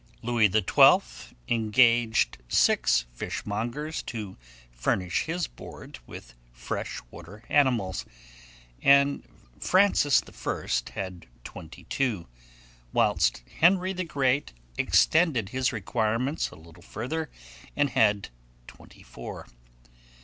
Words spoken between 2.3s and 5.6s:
six fishmongers to furnish his